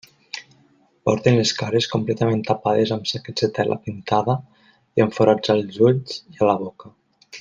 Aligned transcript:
Porten 1.09 1.35
les 1.39 1.51
cares 1.59 1.87
completament 1.91 2.41
tapades 2.47 2.93
amb 2.95 3.09
saquets 3.11 3.45
de 3.45 3.49
tela 3.59 3.77
pintada 3.85 4.37
i 4.71 5.05
amb 5.07 5.15
forats 5.19 5.53
als 5.57 5.79
ulls 5.91 6.19
i 6.35 6.41
a 6.47 6.51
la 6.51 6.57
boca. 6.65 6.93